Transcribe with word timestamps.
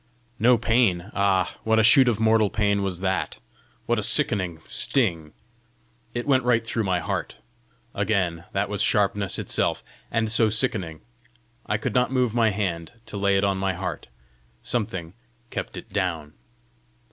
No 0.39 0.57
pain! 0.57 1.11
ah, 1.13 1.55
what 1.63 1.77
a 1.77 1.83
shoot 1.83 2.07
of 2.07 2.19
mortal 2.19 2.49
pain 2.49 2.81
was 2.81 3.01
that! 3.01 3.37
what 3.85 3.99
a 3.99 4.01
sickening 4.01 4.59
sting! 4.65 5.31
It 6.15 6.25
went 6.25 6.43
right 6.43 6.65
through 6.65 6.85
my 6.85 6.97
heart! 6.99 7.35
Again! 7.93 8.45
That 8.51 8.67
was 8.67 8.81
sharpness 8.81 9.37
itself! 9.37 9.83
and 10.09 10.31
so 10.31 10.49
sickening! 10.49 11.01
I 11.67 11.77
could 11.77 11.93
not 11.93 12.11
move 12.11 12.33
my 12.33 12.49
hand 12.49 12.93
to 13.05 13.15
lay 13.17 13.37
it 13.37 13.43
on 13.43 13.59
my 13.59 13.73
heart; 13.75 14.07
something 14.63 15.13
kept 15.51 15.77
it 15.77 15.93
down! 15.93 16.33